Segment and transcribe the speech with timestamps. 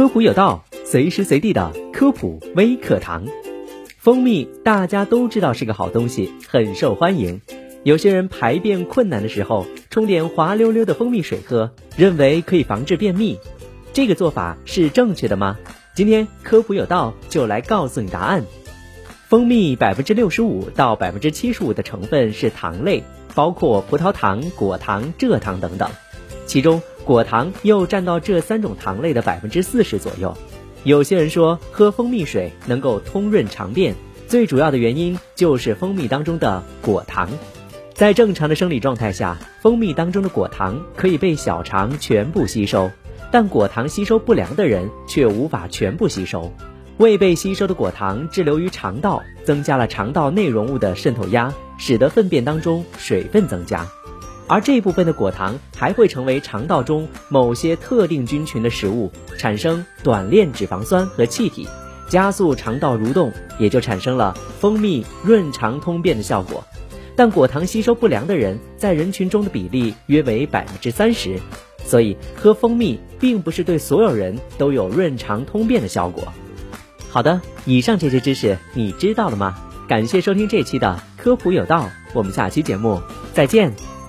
[0.00, 3.26] 科普有道，随时随地的科普微课堂。
[3.98, 7.42] 蜂蜜大家都知道是个好东西，很受欢迎。
[7.82, 13.38] 有些人排便困难的时候，冲点滑溜溜的蜂蜜水喝，认为可以防治便秘。
[13.92, 15.58] 这个做法是正确的吗？
[15.94, 18.46] 今天科普有道就来告诉你答案。
[19.28, 23.04] 蜂蜜百分之六十五到百分之七十五的成分是糖类，
[23.34, 25.90] 包括葡萄糖、果糖、蔗糖等等，
[26.46, 26.80] 其中
[27.10, 30.32] 果糖又占到这三种糖类的百分之四十左右。
[30.84, 33.96] 有些人说喝蜂蜜水能够通润肠便，
[34.28, 37.28] 最主要的原因就是蜂蜜当中的果糖。
[37.94, 42.88] 在正常的生理状态下，蜂蜜当中的果糖可以被小肠全部吸收，
[43.32, 46.52] 但果糖吸收不良的人却无法全部吸收。
[46.98, 53.84] 未被吸收的果糖滞留于肠道，增加了肠道内容物的渗透压，使得粪便当中水分增加。
[54.50, 61.68] 而这部分的果糖还会成为肠道中某些特定菌群的食物，产生短链脂肪酸和气体，
[62.08, 66.64] 加速肠道蠕动，也就产生了蜂蜜润肠通便的效果。
[67.14, 71.38] 但果糖吸收不良的人在人群中的比例约为百分之三十，
[71.84, 76.24] 所以喝蜂蜜并不是对所有人都有润肠通便的效果。
[77.08, 79.56] 好的，以上这些知识你知道了吗？
[79.86, 83.00] 感谢收听这期的科普有道，我们下期节目
[83.32, 83.99] 再见。